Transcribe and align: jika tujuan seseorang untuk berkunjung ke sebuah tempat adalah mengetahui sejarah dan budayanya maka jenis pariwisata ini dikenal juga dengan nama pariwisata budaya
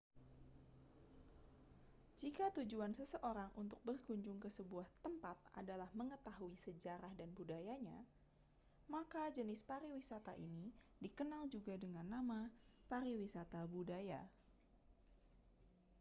jika 2.19 2.45
tujuan 2.57 2.89
seseorang 2.99 3.51
untuk 3.61 3.77
berkunjung 3.87 4.39
ke 4.43 4.49
sebuah 4.57 4.87
tempat 5.05 5.37
adalah 5.61 5.85
mengetahui 5.99 6.55
sejarah 6.65 7.13
dan 7.19 7.29
budayanya 7.37 7.99
maka 8.93 9.23
jenis 9.37 9.61
pariwisata 9.71 10.33
ini 10.47 10.65
dikenal 11.05 11.43
juga 11.55 11.73
dengan 11.83 12.05
nama 12.17 12.39
pariwisata 12.91 13.61
budaya 13.75 14.21